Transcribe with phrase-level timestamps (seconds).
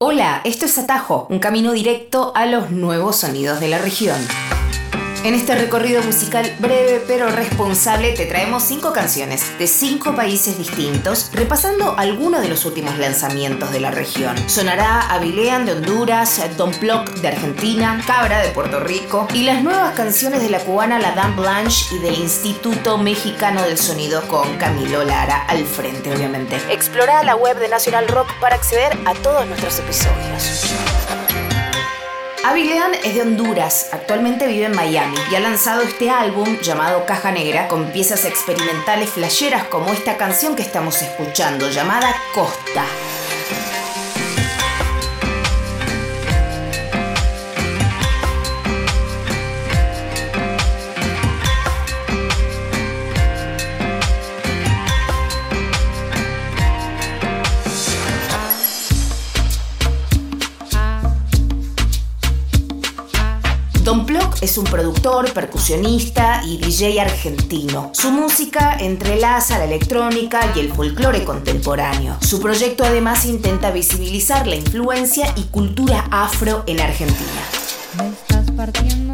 [0.00, 4.16] Hola, esto es Atajo, un camino directo a los nuevos sonidos de la región.
[5.24, 11.30] En este recorrido musical breve pero responsable te traemos cinco canciones de cinco países distintos,
[11.32, 14.36] repasando algunos de los últimos lanzamientos de la región.
[14.48, 19.94] Sonará Avilean de Honduras, Don Plock de Argentina, Cabra de Puerto Rico y las nuevas
[19.94, 25.02] canciones de la cubana La Dame Blanche y del Instituto Mexicano del Sonido con Camilo
[25.04, 26.56] Lara al frente, obviamente.
[26.70, 31.17] Explora la web de National Rock para acceder a todos nuestros episodios.
[32.48, 37.30] Avilean es de Honduras, actualmente vive en Miami y ha lanzado este álbum llamado Caja
[37.30, 42.86] Negra con piezas experimentales flasheras como esta canción que estamos escuchando llamada Costa.
[64.40, 67.90] Es un productor, percusionista y DJ argentino.
[67.92, 72.16] Su música entrelaza la electrónica y el folclore contemporáneo.
[72.20, 77.42] Su proyecto además intenta visibilizar la influencia y cultura afro en Argentina.
[77.96, 79.07] Me estás partiendo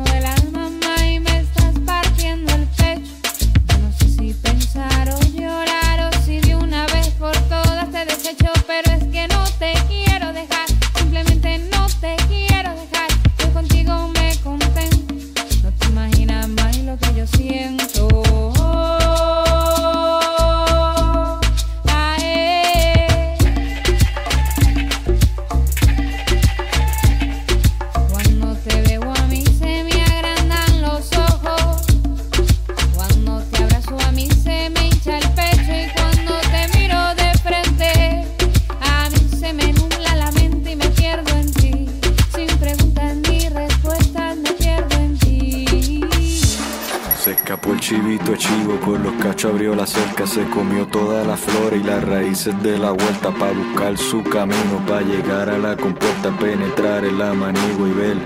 [47.44, 51.76] escapó el chivito chivo, con los cachos abrió la cerca, se comió toda la flora
[51.76, 56.34] y las raíces de la vuelta para buscar su camino, para llegar a la compuerta,
[56.38, 58.16] penetrar el amanigo y ver,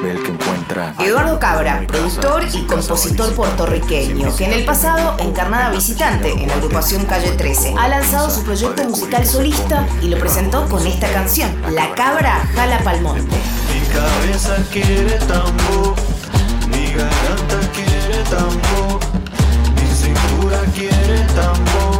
[0.00, 0.94] ver que encuentra.
[1.00, 7.04] Eduardo Cabra, productor y compositor puertorriqueño, que en el pasado encarnaba visitante en la agrupación
[7.06, 11.92] Calle 13, ha lanzado su proyecto musical solista y lo presentó con esta canción, La
[11.96, 13.22] Cabra Jala Palmonte.
[13.74, 15.96] Mi cabeza quiere tambor,
[16.70, 19.00] mi garganta quiere tambor,
[19.74, 21.97] mi cintura quiere tambor,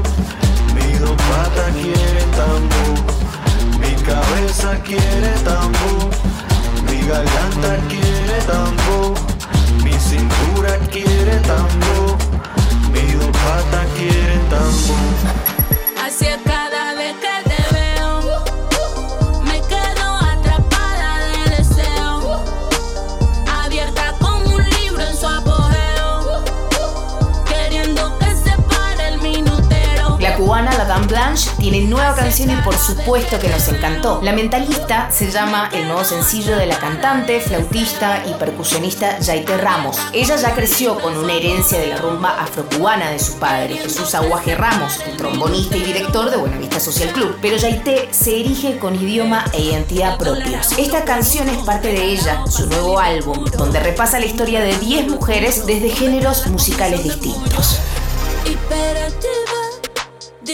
[31.71, 34.21] tiene nueva canción y por supuesto que nos encantó.
[34.23, 39.99] La Mentalista se llama el nuevo sencillo de la cantante, flautista y percusionista Yaite Ramos.
[40.15, 44.55] Ella ya creció con una herencia de la rumba afrocubana de su padre, Jesús Aguaje
[44.55, 47.37] Ramos, el trombonista y director de Buenavista Social Club.
[47.43, 50.73] Pero Yaite se erige con idioma e identidad propios.
[50.79, 55.09] Esta canción es parte de ella, su nuevo álbum, donde repasa la historia de 10
[55.09, 57.79] mujeres desde géneros musicales distintos.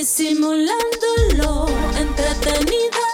[0.05, 1.67] Disimulándolo,
[1.97, 3.07] entretenida,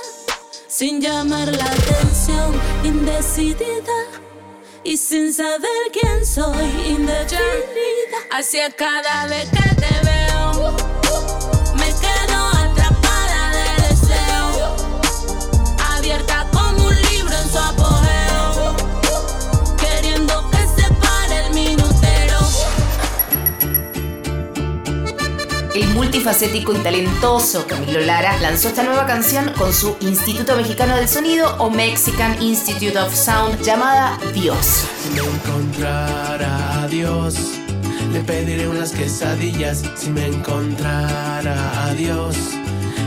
[0.66, 3.94] sin llamar la atención, indecidida
[4.82, 8.18] y sin saber quién soy, indefinida.
[8.32, 9.48] Hacia cada vez
[26.10, 31.54] multifacético y talentoso Camilo Lara lanzó esta nueva canción con su Instituto Mexicano del Sonido
[31.58, 34.86] o Mexican Institute of Sound llamada Dios.
[35.04, 37.36] Si me encontrara a Dios,
[38.12, 39.84] le pediré unas quesadillas.
[39.94, 42.34] Si me encontrara a Dios,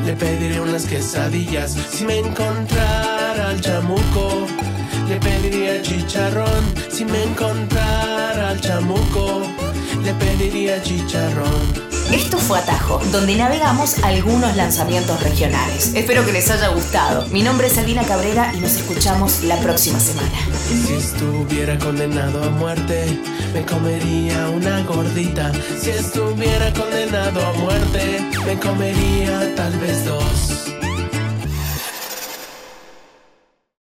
[0.06, 1.76] le pediré unas quesadillas.
[1.92, 4.48] Si me encontrara al chamuco,
[5.10, 6.74] le pediría chicharrón.
[6.90, 9.42] Si me encontrara al chamuco,
[10.06, 11.93] le pediría chicharrón.
[12.14, 15.96] Esto fue Atajo, donde navegamos algunos lanzamientos regionales.
[15.96, 17.28] Espero que les haya gustado.
[17.30, 20.38] Mi nombre es Albina Cabrera y nos escuchamos la próxima semana.
[20.86, 23.20] Si estuviera condenado a muerte,
[23.52, 25.52] me comería una gordita.
[25.82, 30.73] Si estuviera condenado a muerte, me comería tal vez dos.